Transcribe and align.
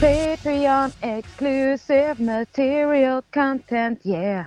Patreon 0.00 0.92
exclusive 1.02 2.18
material 2.18 3.22
content, 3.30 4.00
yeah. 4.02 4.42